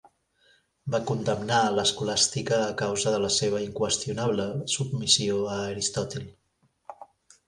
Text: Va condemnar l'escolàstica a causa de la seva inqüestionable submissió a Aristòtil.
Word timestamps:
Va 0.93 0.99
condemnar 1.09 1.57
l'escolàstica 1.79 2.57
a 2.69 2.71
causa 2.79 3.13
de 3.15 3.19
la 3.25 3.29
seva 3.35 3.59
inqüestionable 3.65 4.47
submissió 4.77 5.37
a 5.57 5.59
Aristòtil. 5.67 6.25